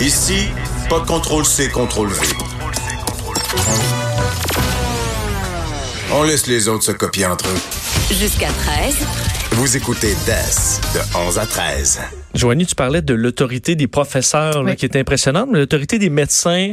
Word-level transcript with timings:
Ici, 0.00 0.48
pas 0.88 1.00
de 1.00 1.06
contrôle 1.06 1.44
C, 1.44 1.68
contrôle 1.70 2.08
V. 2.08 2.20
On 6.14 6.22
laisse 6.24 6.46
les 6.46 6.68
autres 6.68 6.84
se 6.84 6.92
copier 6.92 7.26
entre 7.26 7.46
eux. 7.48 8.14
Jusqu'à 8.14 8.48
13. 8.48 8.96
Vous 9.52 9.76
écoutez 9.76 10.14
DES 10.26 10.80
de 10.94 11.00
11 11.26 11.38
à 11.38 11.46
13. 11.46 12.00
Joanie, 12.34 12.66
tu 12.66 12.74
parlais 12.74 13.02
de 13.02 13.14
l'autorité 13.14 13.74
des 13.74 13.86
professeurs 13.86 14.62
là, 14.62 14.70
Oui. 14.72 14.76
qui 14.76 14.86
est 14.86 14.96
impressionnante, 14.96 15.48
mais 15.52 15.58
l'autorité 15.58 15.98
des 15.98 16.10
médecins 16.10 16.72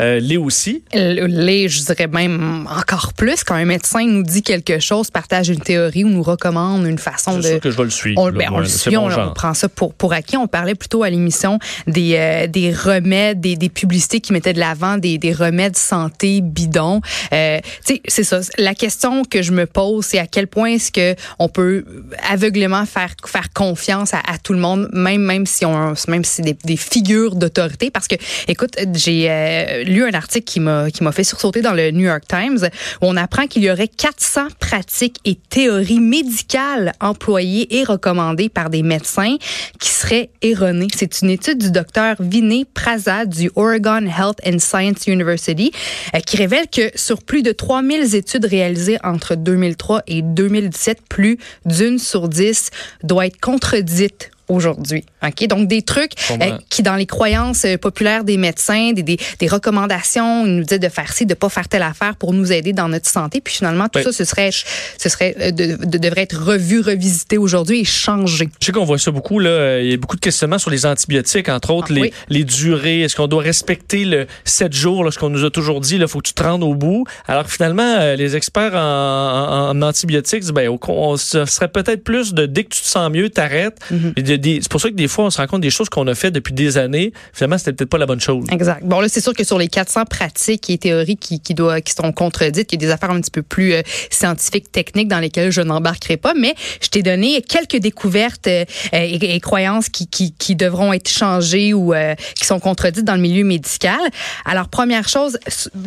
euh, 0.00 0.20
l'est 0.20 0.36
aussi. 0.36 0.82
Les, 0.92 1.68
je 1.68 1.84
dirais 1.84 2.06
même 2.06 2.66
encore 2.68 3.12
plus 3.12 3.44
quand 3.44 3.54
un 3.54 3.64
médecin 3.64 4.04
nous 4.06 4.22
dit 4.22 4.42
quelque 4.42 4.78
chose, 4.80 5.10
partage 5.10 5.48
une 5.48 5.60
théorie 5.60 6.04
ou 6.04 6.08
nous 6.08 6.22
recommande 6.22 6.86
une 6.86 6.98
façon 6.98 7.32
C'est 7.32 7.38
de. 7.38 7.42
sûr 7.42 7.60
que 7.60 7.70
je 7.70 7.76
vais 7.76 7.84
le 7.84 7.90
suivre. 7.90 8.20
On, 8.20 8.26
là, 8.28 8.38
ben, 8.38 8.48
on 8.52 8.60
le 8.60 8.66
c'est 8.66 8.90
suit, 8.90 8.96
mon 8.96 9.10
on, 9.10 9.28
on 9.28 9.32
prend 9.32 9.54
ça 9.54 9.68
pour, 9.68 9.94
pour 9.94 10.12
acquis. 10.12 10.36
On 10.36 10.46
parlait 10.46 10.74
plutôt 10.74 11.02
à 11.02 11.10
l'émission 11.10 11.58
des, 11.86 12.14
euh, 12.16 12.46
des 12.46 12.72
remèdes, 12.72 13.40
des, 13.40 13.56
des 13.56 13.68
publicités 13.68 14.20
qui 14.20 14.32
mettaient 14.32 14.52
de 14.52 14.58
l'avant 14.58 14.96
des, 14.96 15.18
des 15.18 15.32
remèdes 15.32 15.76
santé 15.76 16.40
bidons. 16.40 17.00
Euh, 17.32 17.58
tu 17.86 17.94
sais, 17.94 18.02
c'est 18.08 18.24
ça. 18.24 18.40
La 18.58 18.74
question 18.74 19.24
que 19.24 19.42
je 19.42 19.52
me 19.52 19.66
pose, 19.66 20.06
c'est 20.06 20.18
à 20.18 20.26
quel 20.26 20.46
point 20.46 20.70
est-ce 20.74 20.90
que 20.92 21.14
on 21.38 21.48
peut 21.48 21.84
aveuglément 22.28 22.86
faire 22.86 23.14
faire 23.26 23.52
confiance 23.52 24.14
à, 24.14 24.18
à 24.26 24.38
tout 24.38 24.52
le 24.52 24.58
monde, 24.60 24.88
même 24.92 25.22
même 25.22 25.46
si 25.46 25.64
on 25.64 25.94
même 26.08 26.24
si 26.24 26.36
c'est 26.36 26.42
des, 26.42 26.56
des 26.64 26.76
figures 26.76 27.34
d'autorité. 27.34 27.90
Parce 27.90 28.08
que, 28.08 28.16
écoute, 28.48 28.76
j'ai 28.94 29.30
euh, 29.30 29.84
lu 29.90 30.04
un 30.04 30.14
article 30.14 30.44
qui 30.44 30.60
m'a 30.60 30.90
qui 30.90 31.02
m'a 31.02 31.12
fait 31.12 31.24
sursauter 31.24 31.60
dans 31.60 31.74
le 31.74 31.90
New 31.90 32.06
York 32.06 32.22
Times 32.26 32.68
où 33.02 33.06
on 33.06 33.16
apprend 33.16 33.46
qu'il 33.46 33.62
y 33.62 33.70
aurait 33.70 33.88
400 33.88 34.48
pratiques 34.58 35.18
et 35.24 35.34
théories 35.34 36.00
médicales 36.00 36.92
employées 37.00 37.78
et 37.78 37.84
recommandées 37.84 38.48
par 38.48 38.70
des 38.70 38.82
médecins 38.82 39.36
qui 39.78 39.90
seraient 39.90 40.30
erronées. 40.42 40.88
C'est 40.94 41.22
une 41.22 41.30
étude 41.30 41.58
du 41.58 41.70
docteur 41.70 42.16
Vinay 42.20 42.64
Prasad 42.72 43.28
du 43.28 43.50
Oregon 43.56 44.06
Health 44.06 44.38
and 44.46 44.58
Science 44.58 45.06
University 45.06 45.72
euh, 46.14 46.20
qui 46.20 46.36
révèle 46.36 46.68
que 46.68 46.90
sur 46.94 47.22
plus 47.22 47.42
de 47.42 47.52
3000 47.52 48.14
études 48.14 48.44
réalisées 48.44 48.98
entre 49.02 49.34
2003 49.34 50.02
et 50.06 50.22
2017, 50.22 51.00
plus 51.08 51.38
d'une 51.64 51.98
sur 51.98 52.28
dix 52.28 52.70
doit 53.02 53.26
être 53.26 53.40
contredite 53.40 54.30
aujourd'hui. 54.50 55.04
OK? 55.22 55.46
Donc, 55.48 55.68
des 55.68 55.82
trucs 55.82 56.12
euh, 56.30 56.58
qui, 56.68 56.82
dans 56.82 56.96
les 56.96 57.06
croyances 57.06 57.64
euh, 57.64 57.76
populaires 57.76 58.24
des 58.24 58.36
médecins, 58.36 58.92
des, 58.92 59.02
des, 59.02 59.18
des 59.38 59.46
recommandations, 59.48 60.46
ils 60.46 60.56
nous 60.56 60.64
disent 60.64 60.80
de 60.80 60.88
faire 60.88 61.12
ci, 61.12 61.26
de 61.26 61.34
pas 61.34 61.48
faire 61.48 61.68
telle 61.68 61.82
affaire 61.82 62.16
pour 62.16 62.32
nous 62.32 62.52
aider 62.52 62.72
dans 62.72 62.88
notre 62.88 63.08
santé. 63.08 63.40
Puis 63.40 63.54
finalement, 63.54 63.88
tout 63.88 64.02
ça, 64.02 64.12
ce 64.12 64.24
serait, 64.24 64.50
ce 64.52 65.08
serait, 65.08 65.34
euh, 65.40 65.50
de, 65.50 65.76
de- 65.84 65.98
devrait 65.98 66.22
être 66.22 66.40
revu, 66.42 66.80
revisité 66.80 67.38
aujourd'hui 67.38 67.80
et 67.80 67.84
changé. 67.84 68.48
Je 68.60 68.66
sais 68.66 68.72
qu'on 68.72 68.84
voit 68.84 68.98
ça 68.98 69.10
beaucoup. 69.10 69.38
Là. 69.38 69.80
Il 69.80 69.90
y 69.90 69.94
a 69.94 69.96
beaucoup 69.96 70.16
de 70.16 70.20
questionnements 70.20 70.58
sur 70.58 70.70
les 70.70 70.86
antibiotiques, 70.86 71.48
entre 71.48 71.70
autres, 71.70 71.88
Ah, 71.90 71.94
les, 71.94 72.00
oui. 72.02 72.12
les 72.28 72.44
durées. 72.44 73.02
Est-ce 73.02 73.16
qu'on 73.16 73.26
doit 73.28 73.42
respecter 73.42 74.04
le 74.04 74.26
7 74.44 74.72
jours, 74.72 75.04
là, 75.04 75.10
ce 75.10 75.18
qu'on 75.18 75.30
nous 75.30 75.44
a 75.44 75.50
toujours 75.50 75.80
dit, 75.80 75.96
il 75.96 76.08
faut 76.08 76.18
que 76.20 76.28
tu 76.28 76.34
te 76.34 76.42
rendes 76.42 76.62
au 76.64 76.74
bout? 76.74 77.04
Alors 77.26 77.44
que 77.44 77.50
finalement, 77.52 78.14
les 78.16 78.36
experts 78.36 78.74
en, 78.74 78.78
en- 78.78 79.70
en 79.70 79.82
antibiotiques 79.82 80.40
disent, 80.40 80.52
ben, 80.52 80.68
on- 80.88 81.16
ce 81.16 81.44
serait 81.44 81.68
peut-être 81.68 82.02
plus 82.04 82.32
de 82.34 82.46
dès 82.46 82.64
que 82.64 82.74
tu 82.74 82.82
te 82.82 82.86
sens 82.88 83.10
mieux, 83.10 83.28
t'arrêtes. 83.30 83.78
De- 83.90 84.36
C'est 84.42 84.68
pour 84.68 84.80
ça 84.80 84.88
que 84.88 84.94
des 84.94 85.08
fois, 85.08 85.26
on 85.26 85.30
se 85.30 85.38
rend 85.38 85.46
compte 85.46 85.60
des 85.60 85.70
choses 85.70 85.88
qu'on 85.88 86.06
a 86.06 86.14
fait 86.14 86.30
depuis 86.30 86.52
des 86.52 86.78
années. 86.78 87.12
Finalement, 87.32 87.58
c'était 87.58 87.72
peut-être 87.72 87.90
pas 87.90 87.98
la 87.98 88.06
bonne 88.06 88.20
chose. 88.20 88.46
Exact. 88.50 88.84
Bon, 88.84 89.00
là, 89.00 89.08
c'est 89.08 89.20
sûr 89.20 89.34
que 89.34 89.44
sur 89.44 89.58
les 89.58 89.68
400 89.68 90.04
pratiques 90.04 90.70
et 90.70 90.78
théories 90.78 91.16
qui, 91.16 91.40
qui, 91.40 91.54
doit, 91.54 91.80
qui 91.80 91.92
sont 91.92 92.12
contredites, 92.12 92.72
il 92.72 92.82
y 92.82 92.84
a 92.84 92.86
des 92.86 92.92
affaires 92.92 93.10
un 93.10 93.20
petit 93.20 93.30
peu 93.30 93.42
plus 93.42 93.72
euh, 93.72 93.82
scientifiques, 94.10 94.72
techniques 94.72 95.08
dans 95.08 95.18
lesquelles 95.18 95.50
je 95.50 95.60
n'embarquerai 95.60 96.16
pas, 96.16 96.34
mais 96.34 96.54
je 96.80 96.88
t'ai 96.88 97.02
donné 97.02 97.42
quelques 97.42 97.76
découvertes 97.76 98.46
euh, 98.46 98.64
et, 98.92 99.34
et 99.34 99.40
croyances 99.40 99.88
qui, 99.88 100.06
qui, 100.06 100.32
qui 100.32 100.56
devront 100.56 100.92
être 100.92 101.08
changées 101.08 101.74
ou 101.74 101.94
euh, 101.94 102.14
qui 102.34 102.46
sont 102.46 102.60
contredites 102.60 103.04
dans 103.04 103.14
le 103.14 103.20
milieu 103.20 103.44
médical. 103.44 103.98
Alors, 104.44 104.68
première 104.68 105.08
chose, 105.08 105.38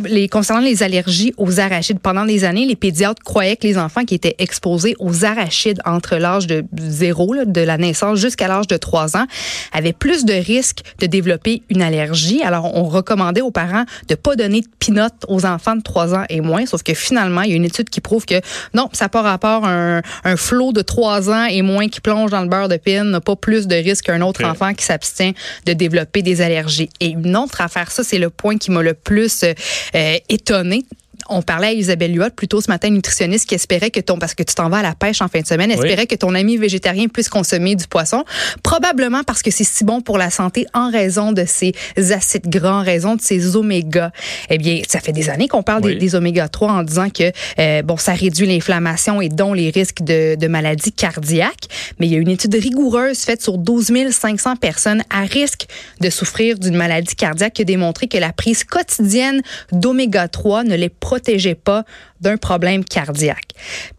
les, 0.05 0.27
concernant 0.27 0.61
les 0.61 0.83
allergies 0.83 1.33
aux 1.37 1.59
arachides, 1.59 1.99
pendant 1.99 2.25
des 2.25 2.43
années, 2.43 2.65
les 2.65 2.75
pédiatres 2.75 3.21
croyaient 3.23 3.57
que 3.57 3.67
les 3.67 3.77
enfants 3.77 4.05
qui 4.05 4.15
étaient 4.15 4.35
exposés 4.39 4.95
aux 4.99 5.25
arachides 5.25 5.79
entre 5.85 6.15
l'âge 6.15 6.47
de 6.47 6.63
zéro, 6.77 7.35
de 7.45 7.61
la 7.61 7.77
naissance 7.77 8.19
jusqu'à 8.19 8.42
l'âge 8.47 8.67
de 8.67 8.77
3 8.77 9.17
ans, 9.17 9.25
avaient 9.71 9.93
plus 9.93 10.25
de 10.25 10.33
risques 10.33 10.81
de 10.99 11.05
développer 11.05 11.63
une 11.69 11.81
allergie. 11.81 12.41
Alors, 12.43 12.75
on 12.75 12.83
recommandait 12.83 13.41
aux 13.41 13.51
parents 13.51 13.85
de 14.07 14.15
pas 14.15 14.35
donner 14.35 14.61
de 14.61 14.67
pinottes 14.79 15.25
aux 15.27 15.45
enfants 15.45 15.75
de 15.75 15.81
3 15.81 16.15
ans 16.15 16.23
et 16.29 16.41
moins, 16.41 16.65
sauf 16.65 16.83
que 16.83 16.93
finalement, 16.93 17.41
il 17.41 17.51
y 17.51 17.53
a 17.53 17.55
une 17.55 17.65
étude 17.65 17.89
qui 17.89 18.01
prouve 18.01 18.25
que 18.25 18.41
non, 18.73 18.89
ça 18.93 19.05
n'a 19.05 19.09
pas 19.09 19.21
rapport 19.21 19.65
un, 19.65 20.01
un 20.23 20.35
flot 20.35 20.71
de 20.71 20.81
3 20.81 21.29
ans 21.29 21.45
et 21.45 21.61
moins 21.61 21.87
qui 21.87 22.01
plonge 22.01 22.31
dans 22.31 22.41
le 22.41 22.47
beurre 22.47 22.69
de 22.69 22.77
pin 22.77 23.03
n'a 23.03 23.21
pas 23.21 23.35
plus 23.35 23.67
de 23.67 23.75
risque 23.75 24.05
qu'un 24.05 24.21
autre 24.21 24.43
enfant 24.45 24.73
qui 24.73 24.83
s'abstient 24.83 25.33
de 25.65 25.73
développer 25.73 26.21
des 26.21 26.41
allergies. 26.41 26.89
Et 26.99 27.09
une 27.09 27.35
autre 27.35 27.61
affaire, 27.61 27.91
ça, 27.91 28.03
c'est 28.03 28.19
le 28.19 28.29
point 28.29 28.57
qui 28.57 28.71
m'a 28.71 28.81
le 28.81 28.93
plus 28.93 29.43
euh, 29.43 30.17
étonné 30.29 30.83
on 31.29 31.41
parlait 31.41 31.67
à 31.67 31.73
Isabelle 31.73 32.13
Luot 32.13 32.29
plus 32.35 32.47
tôt 32.47 32.61
ce 32.61 32.69
matin, 32.69 32.89
nutritionniste 32.89 33.47
qui 33.47 33.55
espérait 33.55 33.91
que 33.91 33.99
ton, 33.99 34.17
parce 34.17 34.33
que 34.35 34.43
tu 34.43 34.55
t'en 34.55 34.69
vas 34.69 34.77
à 34.77 34.81
la 34.81 34.95
pêche 34.95 35.21
en 35.21 35.27
fin 35.27 35.41
de 35.41 35.47
semaine, 35.47 35.71
espérait 35.71 36.07
que 36.07 36.15
ton 36.15 36.33
ami 36.35 36.57
végétarien 36.57 37.07
puisse 37.07 37.29
consommer 37.29 37.75
du 37.75 37.87
poisson. 37.87 38.23
Probablement 38.63 39.23
parce 39.23 39.41
que 39.41 39.51
c'est 39.51 39.63
si 39.63 39.83
bon 39.83 40.01
pour 40.01 40.17
la 40.17 40.29
santé 40.29 40.65
en 40.73 40.89
raison 40.91 41.31
de 41.31 41.45
ses 41.45 41.73
acides 42.11 42.47
gras, 42.47 42.79
en 42.79 42.83
raison 42.83 43.15
de 43.15 43.21
ses 43.21 43.55
oméga. 43.55 44.11
Eh 44.49 44.57
bien, 44.57 44.81
ça 44.87 44.99
fait 44.99 45.11
des 45.11 45.29
années 45.29 45.47
qu'on 45.47 45.63
parle 45.63 45.83
Oui. 45.85 45.93
des, 45.93 45.99
des 45.99 46.15
oméga 46.15 46.47
3 46.47 46.71
en 46.71 46.83
disant 46.83 47.09
que, 47.09 47.31
euh, 47.59 47.81
bon, 47.81 47.97
ça 47.97 48.13
réduit 48.13 48.47
l'inflammation 48.47 49.21
et 49.21 49.29
dont 49.29 49.53
les 49.53 49.69
risques 49.69 50.01
de, 50.01 50.35
de 50.35 50.47
maladies 50.47 50.91
cardiaques. 50.91 51.67
Mais 51.99 52.07
il 52.07 52.13
y 52.13 52.15
a 52.15 52.19
une 52.19 52.29
étude 52.29 52.53
rigoureuse 52.55 53.19
faite 53.19 53.41
sur 53.41 53.57
12 53.57 53.91
500 54.11 54.55
personnes 54.55 55.03
à 55.09 55.21
risque 55.21 55.65
de 56.01 56.09
souffrir 56.09 56.57
d'une 56.57 56.75
maladie 56.75 57.15
cardiaque 57.15 57.53
qui 57.53 57.61
a 57.61 57.65
démontré 57.65 58.07
que 58.07 58.17
la 58.17 58.33
prise 58.33 58.63
quotidienne 58.63 59.41
d'oméga 59.71 60.27
3 60.27 60.63
ne 60.63 60.75
les 60.75 60.89
protégeait 61.13 61.53
pas 61.53 61.85
d'un 62.21 62.37
problème 62.37 62.83
cardiaque. 62.83 63.49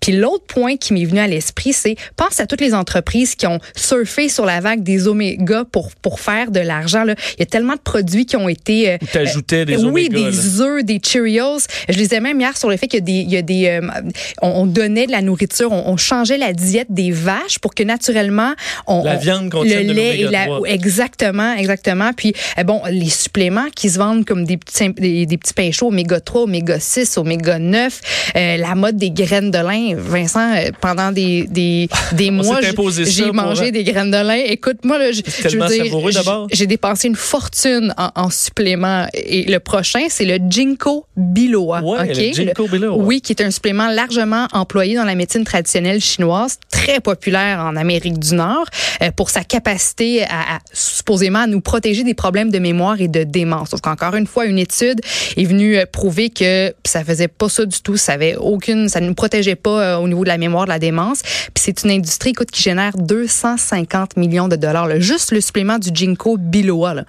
Puis 0.01 0.13
l'autre 0.13 0.45
point 0.47 0.77
qui 0.77 0.93
m'est 0.95 1.05
venu 1.05 1.21
à 1.21 1.29
l'esprit, 1.29 1.73
c'est 1.73 1.95
pense 2.17 2.41
à 2.41 2.47
toutes 2.47 2.61
les 2.61 2.75
entreprises 2.75 3.37
qui 3.37 3.47
ont 3.47 3.61
surfé 3.77 4.29
sur 4.29 4.47
la 4.47 4.61
vague 4.61 4.83
des 4.83 5.07
oméga 5.07 5.65
pour 5.71 5.95
pour 6.03 6.19
faire 6.19 6.51
de 6.51 6.59
l'argent. 6.59 7.05
là. 7.05 7.15
Il 7.37 7.41
y 7.41 7.43
a 7.43 7.47
tellement 7.47 7.75
de 7.75 7.81
produits 7.81 8.27
qui 8.27 8.37
ont 8.37 8.49
été 8.49 8.91
euh, 8.91 8.97
Ou 9.01 9.07
t'ajoutais 9.07 9.65
des 9.65 9.77
oui, 9.77 10.09
oméga, 10.09 10.31
des 10.31 10.61
œufs, 10.61 10.85
des 10.85 11.01
Cheerios. 11.05 11.59
Je 11.89 11.97
lisais 11.97 12.21
même 12.21 12.41
hier 12.41 12.57
sur 12.57 12.69
le 12.71 12.77
fait 12.77 12.89
qu'il 12.89 12.99
y 12.99 13.03
a 13.03 13.05
des, 13.05 13.13
il 13.13 13.31
y 13.31 13.37
a 13.37 13.43
des, 13.43 13.67
euh, 13.69 14.01
on, 14.43 14.49
on 14.49 14.67
donnait 14.67 15.07
de 15.07 15.13
la 15.13 15.23
nourriture, 15.23 15.71
on, 15.71 15.85
on 15.87 15.97
changeait 15.97 16.39
la 16.39 16.53
diète 16.53 16.89
des 16.91 17.13
vaches 17.13 17.59
pour 17.61 17.75
que 17.75 17.83
naturellement, 17.85 18.55
on, 18.87 19.05
La 19.05 19.17
viande 19.17 19.51
contienne 19.51 19.87
le 19.87 19.89
de 19.89 19.93
lait 19.93 20.19
et 20.21 20.23
la, 20.25 20.47
l'oméga 20.47 20.57
3. 20.57 20.69
exactement, 20.71 21.55
exactement. 21.55 22.11
Puis 22.17 22.33
euh, 22.59 22.65
bon, 22.65 22.81
les 22.91 23.11
suppléments 23.11 23.69
qui 23.75 23.91
se 23.91 23.99
vendent 23.99 24.25
comme 24.25 24.45
des 24.45 24.57
petits, 24.57 24.89
des, 24.95 25.27
des 25.27 25.39
petits 25.39 25.55
pains 25.55 25.71
chauds, 25.71 25.89
oméga 25.89 26.19
3, 26.21 26.43
oméga 26.43 26.81
6, 26.81 27.04
oméga 27.17 27.59
9, 27.59 28.01
euh, 28.37 28.57
la 28.57 28.75
mode 28.75 28.97
des 28.97 29.11
graines 29.11 29.51
de 29.51 29.59
lin. 29.59 29.95
Vincent, 29.97 30.55
euh, 30.55 30.71
pendant 30.81 31.13
des, 31.13 31.47
des, 31.49 31.89
des 32.13 32.31
mois, 32.31 32.61
j'ai 33.05 33.31
mangé 33.33 33.71
des 33.73 33.85
graines 33.85 34.11
de 34.11 34.17
lin. 34.17 34.43
Écoute, 34.47 34.79
moi, 34.85 34.99
là, 34.99 35.13
je, 35.13 35.21
je 35.25 35.31
veux 35.43 35.49
tellement 35.49 35.67
dire, 35.69 35.85
savoureux 35.85 36.11
j- 36.11 36.17
d'abord. 36.19 36.47
j'ai 36.53 36.67
dépensé 36.67 37.09
une 37.09 37.17
fortune 37.17 37.95
en, 37.97 38.11
en 38.15 38.31
suppléments. 38.31 39.07
Et 39.15 39.45
le 39.45 39.61
prochain, 39.61 40.07
c'est 40.09 40.25
le 40.25 40.39
Ginkgo 40.49 41.07
biloba. 41.17 41.83
Ouais, 41.83 41.99
OK? 42.01 42.17
le 42.17 42.33
Ginkgo 42.33 42.69
biloba. 42.69 43.03
Oui, 43.05 43.21
qui 43.21 43.33
est 43.33 43.43
un 43.43 43.51
supplément 43.51 43.89
largement 43.89 44.47
employé 44.53 44.95
dans 44.97 45.05
la 45.05 45.15
médecine 45.15 45.45
traditionnelle 45.45 46.01
chinoise, 46.01 46.59
très 46.71 47.01
populaire 47.01 47.61
en 47.61 47.77
Amérique 47.77 48.19
du 48.19 48.35
Nord, 48.35 48.67
euh, 49.03 49.11
pour 49.11 49.31
sa 49.31 49.45
capacité 49.45 50.25
à, 50.25 50.57
à, 50.57 50.59
supposément 50.73 51.41
à 51.41 51.47
nous 51.47 51.61
protéger 51.61 52.03
des 52.05 52.15
problèmes 52.15 52.51
de 52.51 52.59
mémoire 52.59 53.01
et 53.01 53.09
de 53.09 53.25
démence. 53.25 53.71
Sauf 53.71 53.81
qu'encore 53.81 54.15
une 54.17 54.27
fois, 54.27 54.47
une 54.47 54.59
étude 54.59 55.01
est 55.37 55.45
venue 55.45 55.77
euh, 55.77 55.85
prouver 55.91 56.31
que 56.31 56.73
ça 56.94 57.05
faisait 57.05 57.27
pas 57.27 57.49
ça 57.49 57.66
du 57.66 57.81
tout. 57.81 57.97
Ça 57.97 58.12
avait 58.12 58.37
aucune, 58.37 58.88
ça 58.88 59.00
ne 59.00 59.09
nous 59.09 59.15
protégeait 59.15 59.56
pas 59.56 59.82
euh, 59.82 59.97
au 59.97 60.06
niveau 60.06 60.22
de 60.22 60.28
la 60.28 60.38
mémoire, 60.38 60.65
de 60.65 60.71
la 60.71 60.78
démence. 60.78 61.22
Puis 61.22 61.65
c'est 61.65 61.82
une 61.82 61.91
industrie, 61.91 62.31
écoute, 62.31 62.53
qui 62.53 62.62
génère 62.62 62.97
250 62.97 64.16
millions 64.16 64.47
de 64.47 64.55
dollars. 64.55 64.87
là. 64.87 65.00
Juste 65.00 65.32
le 65.32 65.41
supplément 65.41 65.81
du 65.81 65.91
Ginkgo 65.93 66.37
biloba. 66.38 66.94
Là. 66.94 67.05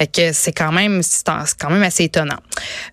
Fait 0.00 0.06
que 0.06 0.32
c'est 0.32 0.52
quand 0.52 0.72
même 0.72 1.02
c'est 1.02 1.24
quand 1.60 1.68
même 1.68 1.82
assez 1.82 2.04
étonnant. 2.04 2.38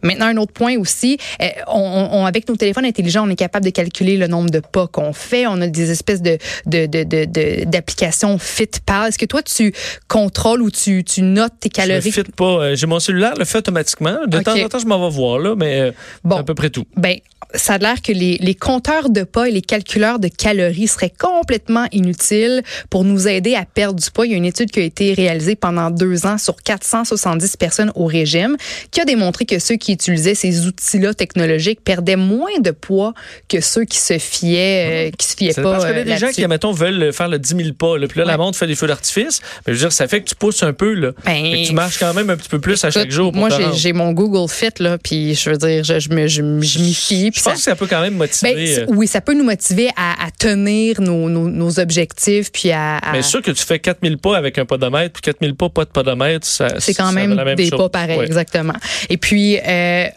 Maintenant 0.03 0.25
un 0.25 0.35
autre 0.35 0.51
point 0.51 0.75
aussi, 0.77 1.17
euh, 1.41 1.47
on, 1.67 2.09
on- 2.11 2.25
avec 2.25 2.49
nos 2.49 2.57
téléphones 2.57 2.83
intelligents, 2.83 3.25
on 3.25 3.29
est 3.29 3.37
capable 3.37 3.63
de 3.63 3.69
calculer 3.69 4.17
le 4.17 4.27
nombre 4.27 4.49
de 4.49 4.59
pas 4.59 4.87
qu'on 4.87 5.13
fait. 5.13 5.47
On 5.47 5.61
a 5.61 5.67
des 5.67 5.89
espèces 5.89 6.21
de 6.21 6.37
de 6.65 6.85
de 6.85 7.03
de- 7.03 7.23
de- 7.23 7.63
d'applications 7.63 8.37
FitPal. 8.37 9.07
Est-ce 9.07 9.17
que 9.17 9.25
toi 9.25 9.41
tu 9.41 9.73
contrôles 10.09 10.61
ou 10.61 10.69
tu 10.69 11.05
tu 11.05 11.21
notes 11.21 11.53
tes 11.61 11.69
Je 11.69 11.75
calories? 11.75 12.03
Le 12.07 12.11
fit 12.11 12.23
pas. 12.35 12.43
Euh, 12.45 12.75
J'ai 12.75 12.87
mon 12.87 12.99
cellulaire, 12.99 13.35
le 13.37 13.45
fait 13.45 13.59
automatiquement. 13.59 14.17
De 14.27 14.39
temps 14.39 14.57
en 14.57 14.67
temps, 14.67 14.79
je 14.79 14.85
m'en 14.85 15.07
vais 15.09 15.15
voir, 15.15 15.39
là, 15.39 15.55
mais 15.55 15.79
euh, 15.79 15.91
Bon. 16.25 16.35
c'est 16.35 16.41
à 16.41 16.43
peu 16.43 16.55
près 16.55 16.69
tout. 16.69 16.83
Ben, 16.97 17.15
ça 17.53 17.75
a 17.75 17.77
l'air 17.77 18.01
que 18.01 18.11
les, 18.11 18.37
les 18.41 18.55
compteurs 18.55 19.09
de 19.09 19.23
pas 19.23 19.47
et 19.47 19.51
les 19.51 19.61
calculeurs 19.61 20.19
de 20.19 20.27
calories 20.27 20.87
seraient 20.89 21.13
complètement 21.17 21.85
inutiles 21.93 22.61
pour 22.89 23.05
nous 23.05 23.29
aider 23.29 23.55
à 23.55 23.63
perdre 23.63 23.97
du 24.01 24.11
poids. 24.11 24.25
Il 24.25 24.31
y 24.31 24.35
a 24.35 24.37
une 24.37 24.43
étude 24.45 24.71
qui 24.71 24.79
a 24.79 24.83
été 24.83 25.13
réalisée 25.13 25.55
pendant 25.55 25.89
deux 25.89 26.25
ans 26.25 26.37
sur 26.37 26.57
400 26.57 26.96
170 27.05 27.57
personnes 27.57 27.91
au 27.95 28.05
régime, 28.05 28.55
qui 28.91 29.01
a 29.01 29.05
démontré 29.05 29.45
que 29.45 29.59
ceux 29.59 29.75
qui 29.75 29.93
utilisaient 29.93 30.35
ces 30.35 30.67
outils-là 30.67 31.13
technologiques 31.13 31.81
perdaient 31.83 32.15
moins 32.15 32.59
de 32.59 32.71
poids 32.71 33.13
que 33.49 33.61
ceux 33.61 33.85
qui 33.85 33.97
se 33.97 34.17
fiaient, 34.17 35.07
euh, 35.09 35.11
qui 35.17 35.27
se 35.27 35.35
fiaient 35.35 35.53
pas. 35.53 35.63
parce 35.73 35.85
qu'il 35.85 35.95
y 35.97 35.99
a 35.99 36.03
des 36.03 36.17
gens 36.17 36.29
qui, 36.29 36.45
mettons, 36.47 36.71
veulent 36.71 37.11
faire 37.13 37.27
le 37.27 37.39
10 37.39 37.55
000 37.55 37.69
pas. 37.73 37.97
Là, 37.97 38.07
puis 38.07 38.19
là, 38.19 38.25
la 38.25 38.37
montre 38.37 38.57
fait 38.57 38.67
des 38.67 38.75
feux 38.75 38.87
d'artifice. 38.87 39.41
Mais 39.65 39.73
je 39.73 39.79
veux 39.79 39.85
dire, 39.85 39.91
ça 39.91 40.07
fait 40.07 40.21
que 40.21 40.29
tu 40.29 40.35
pousses 40.35 40.63
un 40.63 40.73
peu. 40.73 40.93
Là. 40.93 41.11
Ben, 41.25 41.43
que 41.43 41.67
tu 41.67 41.73
marches 41.73 41.97
quand 41.99 42.13
même 42.13 42.29
un 42.29 42.37
petit 42.37 42.49
peu 42.49 42.59
plus 42.59 42.83
à 42.83 42.91
chaque 42.91 43.11
jour. 43.11 43.31
Pour 43.31 43.39
moi, 43.39 43.49
j'ai- 43.75 43.93
mon 43.93 44.11
Google 44.13 44.49
Fit, 44.49 44.69
là, 44.79 44.97
puis 44.97 45.33
je 45.35 45.49
veux 45.49 45.57
dire, 45.57 45.83
je, 45.83 45.99
je 45.99 46.41
m'y 46.41 46.93
fie. 46.93 47.31
Je 47.33 47.41
pense 47.41 47.43
ça- 47.43 47.53
que 47.53 47.59
ça 47.61 47.75
peut 47.75 47.87
quand 47.87 48.01
même 48.01 48.15
motiver. 48.15 48.53
Ben, 48.53 48.67
c- 48.67 48.81
euh, 48.81 48.85
oui, 48.89 49.07
ça 49.07 49.21
peut 49.21 49.33
nous 49.33 49.43
motiver 49.43 49.89
à, 49.95 50.25
à 50.25 50.31
tenir 50.31 51.01
nos, 51.01 51.29
nos, 51.29 51.47
nos 51.49 51.79
objectifs, 51.79 52.51
puis 52.51 52.71
à. 52.71 52.97
à- 52.97 53.11
Mais 53.13 53.21
sûr 53.21 53.41
que 53.41 53.51
tu 53.51 53.63
fais 53.63 53.79
4000 53.79 54.17
pas 54.17 54.37
avec 54.37 54.57
un 54.57 54.65
podomètre, 54.65 55.13
puis 55.13 55.21
4000 55.21 55.55
pas, 55.55 55.69
pas 55.69 55.85
de 55.85 55.89
podomètre, 55.89 56.45
ça 56.45 56.67
c'est 56.87 56.93
quand 56.93 57.11
même, 57.11 57.55
des 57.55 57.69
chose. 57.69 57.77
pas 57.79 57.89
pareils, 57.89 58.17
Ouais. 58.19 58.25
exactement. 58.25 58.73
Et 59.09 59.17
puis, 59.17 59.57
euh, 59.59 60.07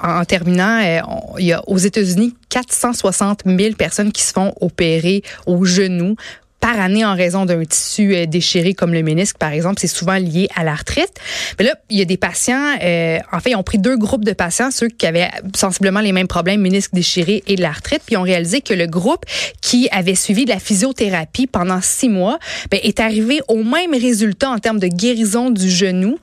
en, 0.00 0.24
terminant, 0.24 0.80
euh, 0.82 1.00
il 1.38 1.46
y 1.46 1.52
a 1.52 1.62
aux 1.68 1.78
États-Unis 1.78 2.34
460 2.48 3.42
000 3.46 3.74
personnes 3.74 4.12
qui 4.12 4.22
se 4.22 4.32
font 4.32 4.54
opérer 4.60 5.22
au 5.46 5.64
genou 5.64 6.16
par 6.60 6.78
année 6.78 7.04
en 7.04 7.14
raison 7.14 7.46
d'un 7.46 7.64
tissu 7.64 8.14
euh, 8.14 8.26
déchiré 8.26 8.74
comme 8.74 8.92
le 8.92 9.02
ménisque, 9.02 9.38
par 9.38 9.52
exemple. 9.52 9.80
C'est 9.80 9.86
souvent 9.86 10.16
lié 10.16 10.48
à 10.54 10.64
l'arthrite. 10.64 11.12
Mais 11.58 11.64
là, 11.64 11.74
il 11.88 11.98
y 11.98 12.02
a 12.02 12.04
des 12.04 12.16
patients, 12.16 12.76
euh, 12.82 13.18
en 13.32 13.40
fait, 13.40 13.50
ils 13.50 13.56
ont 13.56 13.62
pris 13.62 13.78
deux 13.78 13.96
groupes 13.96 14.24
de 14.24 14.32
patients, 14.32 14.70
ceux 14.70 14.88
qui 14.88 15.06
avaient 15.06 15.30
sensiblement 15.54 16.00
les 16.00 16.12
mêmes 16.12 16.28
problèmes, 16.28 16.60
ménisque 16.60 16.92
déchiré 16.92 17.42
et 17.46 17.56
de 17.56 17.62
l'arthrite, 17.62 18.02
puis 18.04 18.14
ils 18.14 18.18
ont 18.18 18.22
réalisé 18.22 18.60
que 18.60 18.74
le 18.74 18.86
groupe 18.86 19.24
qui 19.60 19.88
avait 19.90 20.14
suivi 20.14 20.44
de 20.44 20.50
la 20.50 20.58
physiothérapie 20.58 21.46
pendant 21.46 21.80
six 21.80 22.08
mois 22.08 22.38
ben, 22.70 22.80
est 22.82 23.00
arrivé 23.00 23.40
au 23.48 23.62
même 23.62 23.92
résultat 23.92 24.50
en 24.50 24.58
termes 24.58 24.78
de 24.78 24.88
guérison 24.88 25.50
du 25.50 25.70
genou 25.70 26.18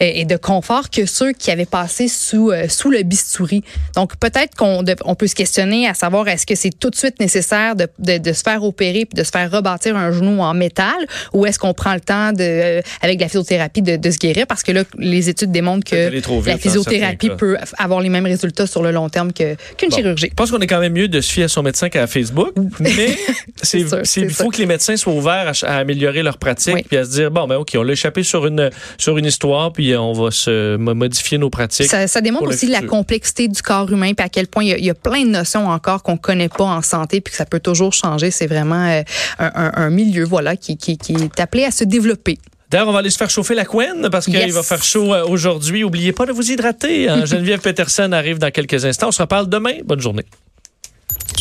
euh, 0.00 0.10
et 0.14 0.24
de 0.24 0.36
confort 0.36 0.90
que 0.90 1.06
ceux 1.06 1.32
qui 1.32 1.50
avaient 1.50 1.66
passé 1.66 2.08
sous, 2.08 2.50
euh, 2.50 2.68
sous 2.68 2.90
le 2.90 3.02
bistouri. 3.02 3.62
Donc, 3.94 4.16
peut-être 4.16 4.54
qu'on 4.56 5.14
peut 5.14 5.26
se 5.26 5.34
questionner 5.34 5.88
à 5.88 5.94
savoir 5.94 6.28
est-ce 6.28 6.46
que 6.46 6.54
c'est 6.54 6.76
tout 6.78 6.90
de 6.90 6.96
suite 6.96 7.20
nécessaire 7.20 7.76
de, 7.76 7.88
de, 7.98 8.32
se 8.32 8.42
faire 8.42 8.64
opérer 8.64 9.04
puis 9.04 9.16
de 9.16 9.24
se 9.24 9.30
faire 9.30 9.50
rebâtir 9.72 9.96
un 9.96 10.12
genou 10.12 10.40
en 10.42 10.54
métal 10.54 10.94
ou 11.32 11.46
est-ce 11.46 11.58
qu'on 11.58 11.74
prend 11.74 11.94
le 11.94 12.00
temps 12.00 12.32
de, 12.32 12.38
euh, 12.42 12.80
avec 13.00 13.20
la 13.20 13.26
physiothérapie 13.28 13.82
de, 13.82 13.96
de 13.96 14.10
se 14.10 14.18
guérir? 14.18 14.46
Parce 14.46 14.62
que 14.62 14.72
là, 14.72 14.84
les 14.98 15.28
études 15.28 15.50
démontrent 15.52 15.88
que 15.88 16.10
vite 16.10 16.28
la 16.46 16.52
dans 16.54 16.58
physiothérapie 16.58 17.30
peut 17.38 17.56
avoir 17.78 18.00
les 18.00 18.08
mêmes 18.08 18.26
résultats 18.26 18.66
sur 18.66 18.82
le 18.82 18.90
long 18.90 19.08
terme 19.08 19.32
que- 19.32 19.56
qu'une 19.76 19.88
Bon. 19.90 19.96
chirurgie. 19.96 20.28
Je 20.30 20.34
pense 20.34 20.50
qu'on 20.50 20.60
est 20.60 20.66
quand 20.66 20.80
même 20.80 20.92
mieux 20.92 21.08
de 21.08 21.20
se 21.20 21.32
fier 21.32 21.44
à 21.44 21.48
son 21.48 21.62
médecin 21.62 21.88
qu'à 21.88 22.06
Facebook, 22.06 22.52
mais 22.80 23.16
il 23.74 24.30
faut 24.30 24.50
que 24.50 24.58
les 24.58 24.66
médecins 24.66 24.96
soient 24.96 25.12
ouverts 25.14 25.52
à, 25.62 25.66
à 25.66 25.76
améliorer 25.78 26.22
leur 26.22 26.38
pratique, 26.38 26.74
Oui. 26.74 26.82
puis 26.86 26.96
à 26.96 27.04
se 27.04 27.10
dire 27.10 27.30
bon 27.30 27.46
ben 27.46 27.56
ok, 27.56 27.72
on 27.76 27.82
l'a 27.82 27.92
échappé 27.92 28.22
sur 28.22 28.46
une 28.46 28.70
sur 28.98 29.18
une 29.18 29.26
histoire, 29.26 29.72
puis 29.72 29.96
on 29.96 30.12
va 30.12 30.30
se 30.30 30.76
mo- 30.76 30.94
modifier 30.94 31.38
nos 31.38 31.50
pratiques. 31.50 31.86
Ça, 31.90 32.06
ça 32.06 32.20
démontre 32.20 32.48
aussi 32.48 32.66
la 32.66 32.82
complexité 32.82 33.48
du 33.48 33.60
corps 33.62 33.90
humain, 33.90 34.12
puis 34.14 34.24
à 34.24 34.28
quel 34.28 34.46
point 34.46 34.64
il 34.64 34.78
y, 34.78 34.84
y 34.86 34.90
a 34.90 34.94
plein 34.94 35.24
de 35.24 35.30
notions 35.30 35.68
encore 35.68 36.02
qu'on 36.02 36.16
connaît 36.16 36.48
pas 36.48 36.64
en 36.64 36.82
santé, 36.82 37.20
puis 37.20 37.30
que 37.32 37.36
ça 37.36 37.46
peut 37.46 37.60
toujours 37.60 37.92
changer. 37.92 38.30
C'est 38.30 38.46
vraiment 38.46 38.86
euh, 38.88 39.02
un, 39.38 39.50
un- 39.54 39.61
un 39.74 39.90
milieu, 39.90 40.24
voilà, 40.24 40.56
qui, 40.56 40.76
qui, 40.76 40.96
qui 40.98 41.12
est 41.14 41.40
appelé 41.40 41.64
à 41.64 41.70
se 41.70 41.84
développer. 41.84 42.38
D'ailleurs, 42.70 42.88
on 42.88 42.92
va 42.92 43.00
aller 43.00 43.10
se 43.10 43.18
faire 43.18 43.28
chauffer 43.28 43.54
la 43.54 43.66
couenne 43.66 44.08
parce 44.10 44.24
qu'il 44.24 44.34
Yes. 44.34 44.52
va 44.54 44.62
faire 44.62 44.82
chaud 44.82 45.12
euh, 45.12 45.24
aujourd'hui. 45.26 45.84
Oubliez 45.84 46.12
pas 46.12 46.24
de 46.24 46.32
vous 46.32 46.50
hydrater. 46.50 47.06
hein. 47.08 47.24
Geneviève 47.26 47.60
Peterson 47.60 48.10
arrive 48.12 48.38
dans 48.38 48.50
quelques 48.50 48.84
instants. 48.86 49.08
On 49.08 49.12
se 49.12 49.20
reparle 49.20 49.48
demain. 49.48 49.74
Bonne 49.84 50.00
journée. 50.00 50.24